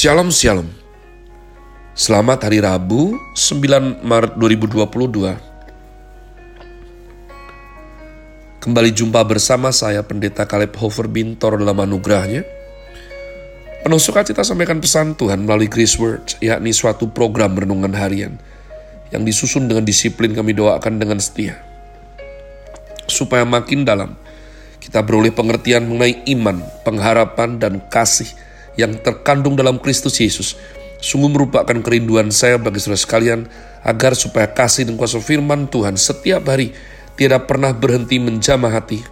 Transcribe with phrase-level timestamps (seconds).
[0.00, 0.64] Shalom Shalom.
[1.92, 4.80] Selamat hari Rabu 9 Maret 2022
[8.64, 12.48] Kembali jumpa bersama saya Pendeta Kaleb Hofer Bintor dalam anugerahnya.
[13.84, 18.40] Penuh sukacita sampaikan pesan Tuhan melalui Grace Word yakni suatu program renungan harian
[19.12, 21.60] yang disusun dengan disiplin kami doakan dengan setia.
[23.04, 24.16] Supaya makin dalam
[24.80, 28.48] kita beroleh pengertian mengenai iman, pengharapan, dan kasih
[28.80, 30.56] yang terkandung dalam Kristus Yesus
[31.00, 33.40] sungguh merupakan kerinduan saya bagi saudara sekalian
[33.84, 36.76] agar supaya kasih dan kuasa firman Tuhan setiap hari
[37.16, 39.04] tidak pernah berhenti menjamah hati,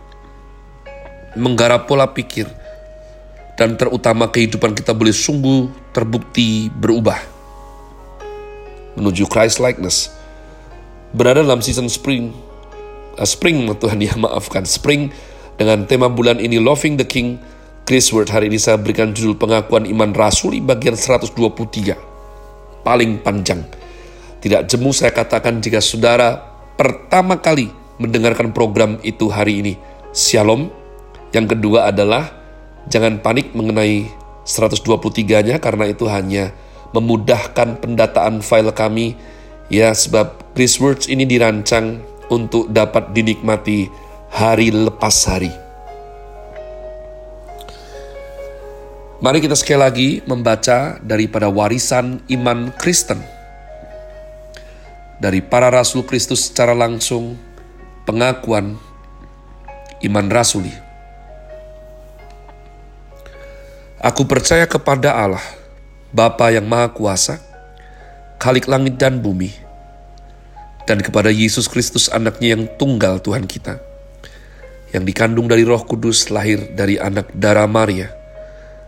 [1.36, 2.48] menggarap pola pikir,
[3.56, 7.20] dan terutama kehidupan kita boleh sungguh terbukti berubah
[8.96, 10.12] menuju Christ likeness.
[11.12, 12.32] Berada dalam season spring,
[13.16, 15.08] uh, spring Tuhan ya maafkan, spring
[15.56, 17.40] dengan tema bulan ini Loving the King
[17.88, 22.84] Chris Word hari ini saya berikan judul pengakuan iman rasuli bagian 123.
[22.84, 23.64] Paling panjang.
[24.44, 26.36] Tidak jemu saya katakan jika saudara
[26.76, 29.74] pertama kali mendengarkan program itu hari ini.
[30.12, 30.68] Shalom.
[31.32, 32.28] Yang kedua adalah
[32.92, 34.04] jangan panik mengenai
[34.44, 36.52] 123-nya karena itu hanya
[36.92, 39.16] memudahkan pendataan file kami
[39.72, 43.88] ya sebab Chris Words ini dirancang untuk dapat dinikmati
[44.28, 45.67] hari lepas hari.
[49.18, 53.18] Mari kita sekali lagi membaca daripada warisan iman Kristen.
[55.18, 57.34] Dari para rasul Kristus secara langsung,
[58.06, 58.78] pengakuan
[60.06, 60.70] iman rasuli.
[63.98, 65.42] Aku percaya kepada Allah,
[66.14, 67.42] Bapa yang Maha Kuasa,
[68.38, 69.50] Khalik langit dan bumi,
[70.86, 73.82] dan kepada Yesus Kristus anaknya yang tunggal Tuhan kita,
[74.94, 78.17] yang dikandung dari roh kudus lahir dari anak darah Maria,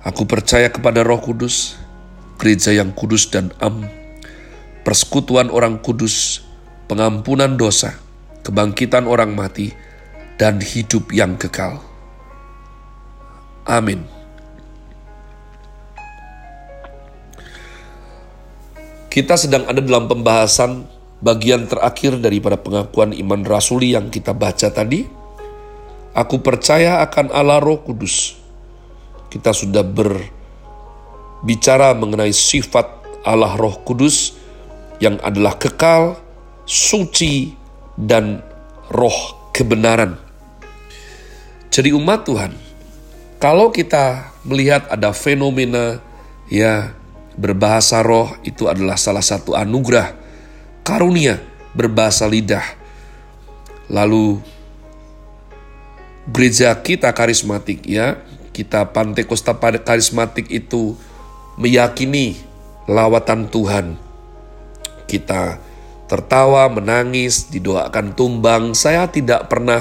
[0.00, 1.76] Aku percaya kepada Roh Kudus,
[2.40, 3.84] gereja yang kudus dan am,
[4.80, 6.40] persekutuan orang kudus,
[6.88, 8.00] pengampunan dosa,
[8.40, 9.76] kebangkitan orang mati,
[10.40, 11.84] dan hidup yang kekal.
[13.68, 14.08] Amin.
[19.12, 20.88] Kita sedang ada dalam pembahasan
[21.20, 25.04] bagian terakhir daripada pengakuan iman rasuli yang kita baca tadi.
[26.16, 28.39] Aku percaya akan Allah Roh Kudus,
[29.30, 32.90] kita sudah berbicara mengenai sifat
[33.22, 34.34] Allah Roh Kudus
[35.00, 36.20] yang adalah kekal,
[36.68, 37.56] suci,
[37.96, 38.44] dan
[38.92, 40.18] roh kebenaran.
[41.70, 42.52] Jadi umat Tuhan,
[43.38, 46.02] kalau kita melihat ada fenomena
[46.50, 46.92] ya
[47.38, 50.12] berbahasa roh itu adalah salah satu anugerah
[50.82, 51.38] karunia
[51.72, 52.66] berbahasa lidah.
[53.86, 54.42] Lalu
[56.28, 58.18] gereja kita karismatik ya
[58.60, 60.92] kita Pantai Costa Karismatik itu
[61.56, 62.36] meyakini
[62.84, 63.96] lawatan Tuhan.
[65.08, 65.56] Kita
[66.04, 68.76] tertawa, menangis, didoakan tumbang.
[68.76, 69.80] Saya tidak pernah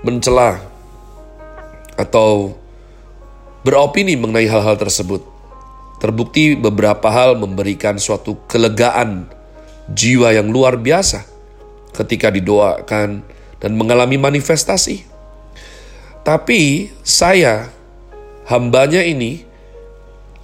[0.00, 0.64] mencela
[2.00, 2.56] atau
[3.60, 5.20] beropini mengenai hal-hal tersebut.
[6.00, 9.28] Terbukti beberapa hal memberikan suatu kelegaan
[9.92, 11.28] jiwa yang luar biasa
[11.92, 13.20] ketika didoakan
[13.60, 15.04] dan mengalami manifestasi.
[16.24, 17.73] Tapi saya,
[18.48, 19.44] hambanya ini,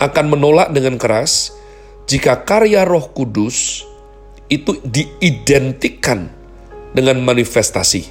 [0.01, 1.53] akan menolak dengan keras
[2.09, 3.85] jika karya roh kudus
[4.49, 6.33] itu diidentikan
[6.97, 8.09] dengan manifestasi.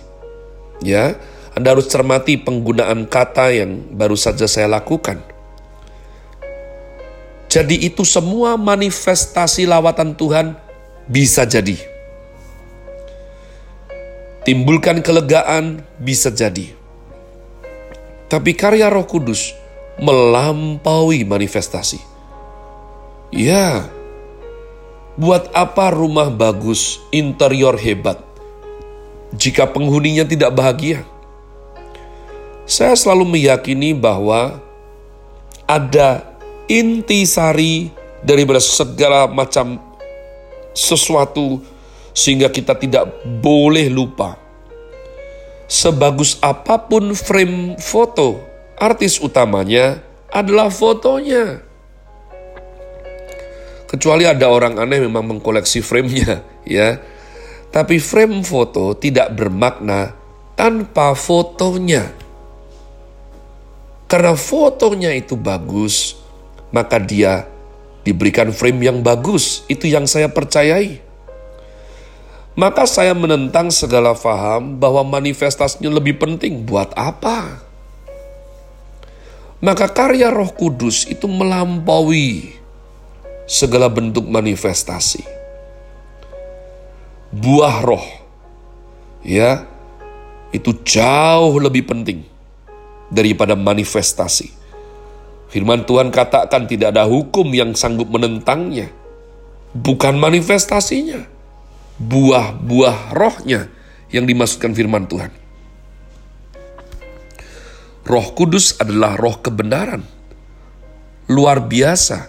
[0.85, 1.19] Ya,
[1.57, 5.19] Anda harus cermati penggunaan kata yang baru saja saya lakukan.
[7.49, 10.53] Jadi itu semua manifestasi lawatan Tuhan
[11.09, 11.75] bisa jadi.
[14.45, 16.79] Timbulkan kelegaan bisa jadi
[18.29, 19.57] tapi karya Roh Kudus
[19.99, 21.99] melampaui manifestasi.
[23.29, 23.85] Ya,
[25.19, 28.17] buat apa rumah bagus, interior hebat,
[29.35, 31.05] jika penghuninya tidak bahagia?
[32.65, 34.57] Saya selalu meyakini bahwa
[35.69, 36.25] ada
[36.65, 37.93] intisari
[38.25, 39.77] daripada segala macam
[40.73, 41.61] sesuatu
[42.13, 43.09] sehingga kita tidak
[43.41, 44.49] boleh lupa
[45.69, 48.41] sebagus apa pun frame foto,
[48.79, 49.99] artis utamanya
[50.31, 51.61] adalah fotonya.
[53.89, 56.97] Kecuali ada orang aneh memang mengkoleksi frame-nya, ya.
[57.69, 60.15] Tapi frame foto tidak bermakna
[60.57, 62.09] tanpa fotonya.
[64.09, 66.17] Karena fotonya itu bagus,
[66.73, 67.45] maka dia
[68.01, 69.61] diberikan frame yang bagus.
[69.69, 70.97] Itu yang saya percayai.
[72.57, 76.65] Maka saya menentang segala faham bahwa manifestasinya lebih penting.
[76.65, 77.68] Buat apa?
[79.59, 82.55] Maka karya roh kudus itu melampaui
[83.43, 85.27] segala bentuk manifestasi.
[87.29, 88.07] Buah roh,
[89.21, 89.67] ya,
[90.55, 92.25] itu jauh lebih penting
[93.11, 94.55] daripada manifestasi.
[95.49, 98.93] Firman Tuhan katakan tidak ada hukum yang sanggup menentangnya.
[99.73, 101.25] Bukan manifestasinya.
[101.99, 103.67] Buah-buah rohnya
[104.13, 105.33] yang dimasukkan firman Tuhan.
[108.09, 110.01] Roh Kudus adalah roh kebenaran.
[111.29, 112.25] Luar biasa.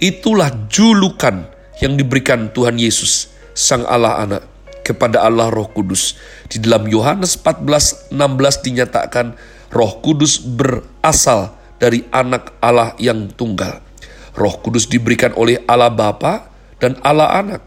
[0.00, 1.44] Itulah julukan
[1.84, 4.48] yang diberikan Tuhan Yesus, Sang Allah Anak,
[4.80, 6.16] kepada Allah Roh Kudus.
[6.48, 9.36] Di dalam Yohanes 14, 16 dinyatakan,
[9.68, 13.84] Roh Kudus berasal dari anak Allah yang tunggal.
[14.32, 16.48] Roh Kudus diberikan oleh Allah Bapa
[16.80, 17.60] dan Allah Anak.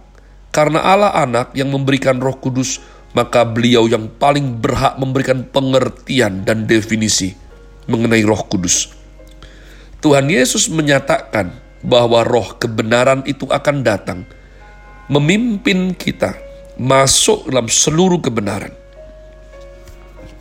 [0.50, 2.82] Karena Allah Anak yang memberikan Roh Kudus,
[3.14, 7.43] maka beliau yang paling berhak memberikan pengertian dan definisi
[7.88, 8.92] mengenai Roh Kudus.
[10.04, 14.28] Tuhan Yesus menyatakan bahwa roh kebenaran itu akan datang,
[15.08, 16.36] memimpin kita
[16.76, 18.76] masuk dalam seluruh kebenaran.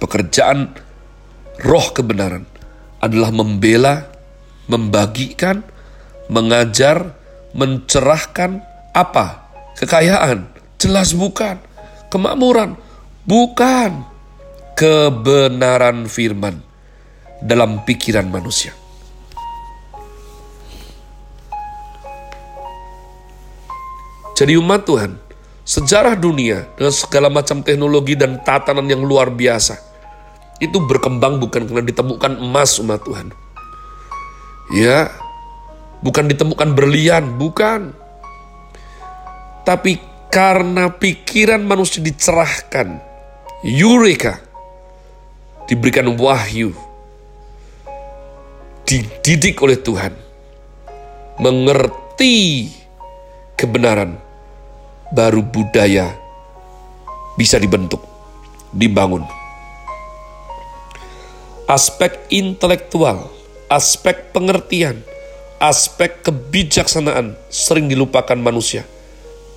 [0.02, 0.74] Pekerjaan
[1.62, 2.42] roh kebenaran
[2.98, 4.10] adalah membela,
[4.66, 5.62] membagikan,
[6.26, 7.14] mengajar,
[7.54, 9.46] mencerahkan apa?
[9.78, 10.50] Kekayaan.
[10.82, 11.62] Jelas bukan.
[12.10, 12.74] Kemakmuran.
[13.22, 14.10] Bukan.
[14.74, 16.71] Kebenaran firman
[17.42, 18.70] dalam pikiran manusia.
[24.32, 25.18] Jadi umat Tuhan,
[25.62, 29.78] sejarah dunia dengan segala macam teknologi dan tatanan yang luar biasa–
[30.62, 33.34] itu berkembang bukan karena ditemukan emas umat Tuhan.
[34.78, 35.10] Ya,
[36.06, 37.90] bukan ditemukan berlian, bukan.
[39.66, 39.98] Tapi
[40.30, 43.02] karena pikiran manusia dicerahkan,
[43.66, 44.38] eureka,
[45.66, 46.70] diberikan wahyu,
[48.92, 50.12] dididik oleh Tuhan,
[51.40, 52.68] mengerti
[53.56, 54.20] kebenaran,
[55.16, 56.12] baru budaya
[57.40, 58.04] bisa dibentuk,
[58.76, 59.24] dibangun
[61.72, 63.32] aspek intelektual,
[63.72, 65.00] aspek pengertian,
[65.56, 68.84] aspek kebijaksanaan sering dilupakan manusia.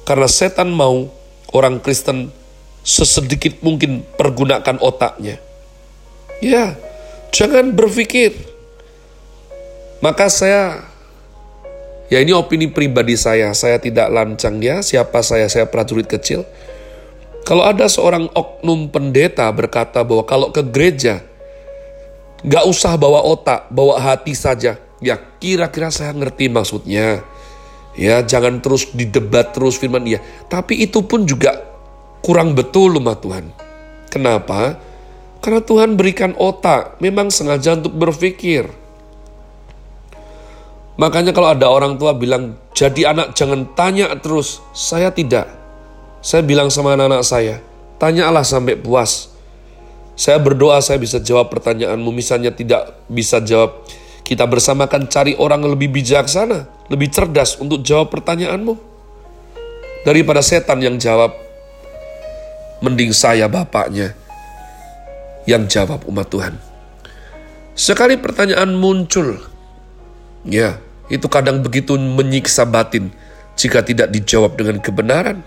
[0.07, 1.11] Karena setan mau
[1.51, 2.31] orang Kristen
[2.87, 5.43] sesedikit mungkin pergunakan otaknya.
[6.39, 6.79] Ya,
[7.35, 8.54] jangan berpikir.
[10.05, 10.85] Maka saya,
[12.13, 16.45] ya ini opini pribadi saya, saya tidak lancang ya, siapa saya, saya prajurit kecil.
[17.41, 21.25] Kalau ada seorang oknum pendeta berkata bahwa kalau ke gereja,
[22.45, 24.77] Gak usah bawa otak, bawa hati saja.
[25.01, 27.25] Ya kira-kira saya ngerti maksudnya.
[27.97, 30.21] Ya jangan terus didebat terus firman dia.
[30.45, 31.57] Tapi itu pun juga
[32.21, 33.49] kurang betul umat Tuhan.
[34.13, 34.77] Kenapa?
[35.41, 38.84] Karena Tuhan berikan otak, memang sengaja untuk berpikir.
[40.95, 44.63] Makanya kalau ada orang tua bilang, jadi anak jangan tanya terus.
[44.71, 45.51] Saya tidak.
[46.23, 47.61] Saya bilang sama anak-anak saya,
[47.99, 49.29] tanyalah sampai puas.
[50.15, 53.83] Saya berdoa saya bisa jawab pertanyaanmu, misalnya tidak bisa jawab.
[54.25, 58.73] Kita bersama akan cari orang yang lebih bijaksana, lebih cerdas untuk jawab pertanyaanmu.
[60.07, 61.35] Daripada setan yang jawab,
[62.81, 64.17] mending saya bapaknya
[65.45, 66.55] yang jawab umat Tuhan.
[67.75, 69.35] Sekali pertanyaan muncul,
[70.47, 70.79] ya
[71.11, 73.13] itu kadang begitu menyiksa batin
[73.53, 75.39] jika tidak dijawab dengan kebenaran.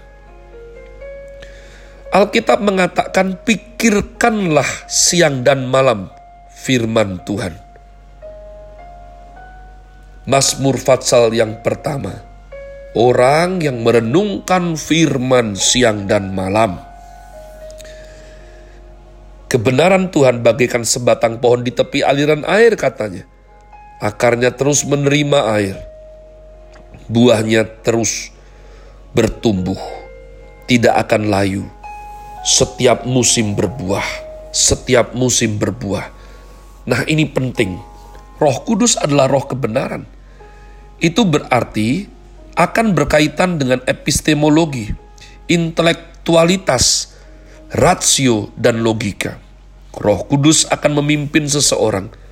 [2.08, 6.08] Alkitab mengatakan, "Pikirkanlah siang dan malam
[6.48, 7.52] firman Tuhan."
[10.28, 12.12] Mazmur Fatsal yang pertama,
[12.96, 16.80] orang yang merenungkan firman siang dan malam.
[19.48, 23.24] Kebenaran Tuhan bagaikan sebatang pohon di tepi aliran air katanya.
[23.98, 25.76] Akarnya terus menerima air.
[27.10, 28.30] Buahnya terus
[29.10, 29.78] bertumbuh.
[30.70, 31.66] Tidak akan layu
[32.46, 34.06] setiap musim berbuah,
[34.54, 36.14] setiap musim berbuah.
[36.86, 37.76] Nah, ini penting.
[38.38, 40.06] Roh Kudus adalah roh kebenaran.
[41.02, 42.06] Itu berarti
[42.54, 44.94] akan berkaitan dengan epistemologi,
[45.50, 47.18] intelektualitas,
[47.74, 49.42] rasio, dan logika.
[49.98, 52.27] Roh Kudus akan memimpin seseorang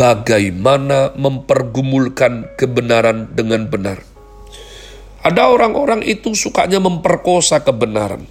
[0.00, 4.00] bagaimana mempergumulkan kebenaran dengan benar.
[5.20, 8.24] Ada orang-orang itu sukanya memperkosa kebenaran.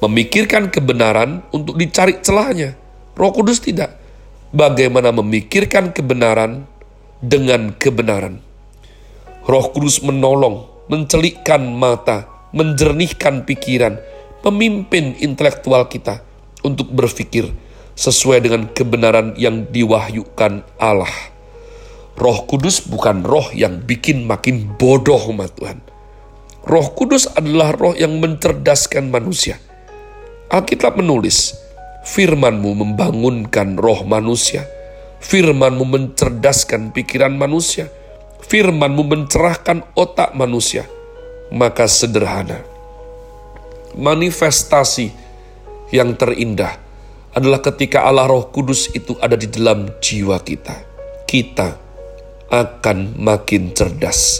[0.00, 2.72] Memikirkan kebenaran untuk dicari celahnya.
[3.12, 4.00] Roh Kudus tidak.
[4.56, 6.64] Bagaimana memikirkan kebenaran
[7.20, 8.40] dengan kebenaran.
[9.44, 12.24] Roh Kudus menolong, mencelikkan mata,
[12.56, 14.00] menjernihkan pikiran,
[14.40, 16.24] memimpin intelektual kita
[16.64, 17.52] untuk berpikir
[17.94, 21.14] sesuai dengan kebenaran yang diwahyukan Allah.
[22.14, 25.82] Roh Kudus bukan roh yang bikin makin bodoh umat Tuhan.
[26.62, 29.58] Roh Kudus adalah roh yang mencerdaskan manusia.
[30.46, 31.58] Alkitab menulis,
[32.06, 34.62] firmanmu membangunkan roh manusia.
[35.24, 37.90] Firmanmu mencerdaskan pikiran manusia.
[38.44, 40.84] Firmanmu mencerahkan otak manusia.
[41.50, 42.60] Maka sederhana.
[43.96, 45.10] Manifestasi
[45.90, 46.83] yang terindah
[47.34, 50.86] adalah ketika Allah Roh Kudus itu ada di dalam jiwa kita.
[51.26, 51.74] Kita
[52.48, 54.38] akan makin cerdas.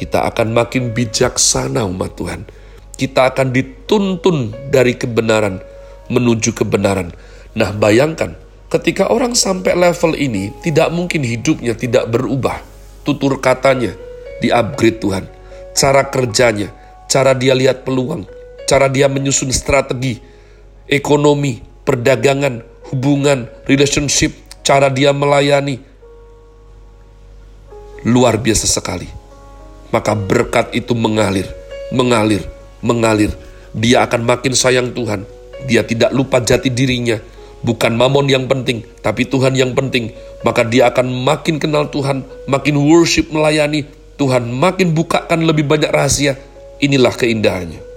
[0.00, 2.48] Kita akan makin bijaksana umat Tuhan.
[2.96, 5.60] Kita akan dituntun dari kebenaran
[6.08, 7.12] menuju kebenaran.
[7.52, 8.36] Nah bayangkan,
[8.72, 12.64] ketika orang sampai level ini, tidak mungkin hidupnya tidak berubah.
[13.04, 13.92] Tutur katanya
[14.40, 15.24] di-upgrade Tuhan.
[15.76, 16.72] Cara kerjanya,
[17.08, 18.24] cara dia lihat peluang,
[18.64, 20.20] cara dia menyusun strategi,
[20.88, 25.82] ekonomi, perdagangan, hubungan, relationship, cara dia melayani,
[28.06, 29.06] luar biasa sekali.
[29.92, 31.46] Maka berkat itu mengalir,
[31.92, 32.42] mengalir,
[32.80, 33.30] mengalir.
[33.76, 35.28] Dia akan makin sayang Tuhan.
[35.68, 37.20] Dia tidak lupa jati dirinya.
[37.62, 40.10] Bukan mamon yang penting, tapi Tuhan yang penting.
[40.42, 43.86] Maka dia akan makin kenal Tuhan, makin worship melayani.
[44.18, 46.34] Tuhan makin bukakan lebih banyak rahasia.
[46.82, 47.91] Inilah keindahannya.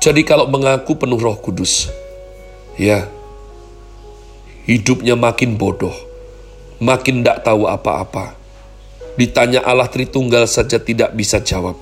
[0.00, 1.92] Jadi kalau mengaku penuh roh kudus,
[2.80, 3.04] ya,
[4.64, 6.10] hidupnya makin bodoh
[6.80, 8.34] makin tidak tahu apa-apa.
[9.14, 11.76] Ditanya Allah Tritunggal saja tidak bisa jawab.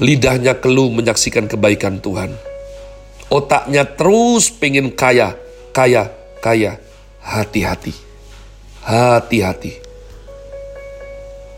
[0.00, 2.32] Lidahnya keluh menyaksikan kebaikan Tuhan.
[3.28, 5.36] Otaknya terus pengen kaya,
[5.74, 6.08] kaya,
[6.40, 6.78] kaya.
[7.20, 7.92] Hati-hati,
[8.80, 9.76] hati-hati.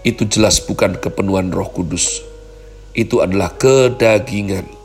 [0.03, 2.19] Itu jelas bukan kepenuhan roh kudus.
[2.99, 4.82] Itu adalah kedagingan.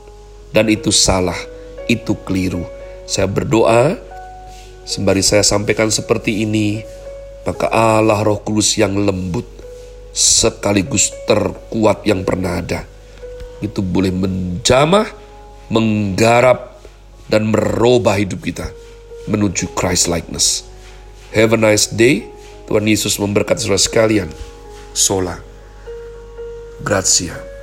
[0.57, 1.37] Dan itu salah,
[1.85, 2.65] itu keliru.
[3.05, 3.93] Saya berdoa,
[4.89, 6.81] sembari saya sampaikan seperti ini,
[7.45, 9.45] maka Allah Roh Kudus yang lembut
[10.17, 12.89] sekaligus terkuat yang pernah ada
[13.61, 15.09] itu boleh menjamah,
[15.69, 16.81] menggarap
[17.27, 18.69] dan merubah hidup kita
[19.27, 20.63] menuju Christ likeness.
[21.35, 22.23] Have a nice day.
[22.67, 24.29] Tuhan Yesus memberkati saudara sekalian.
[24.91, 25.39] Sola.
[26.83, 27.56] Grazie.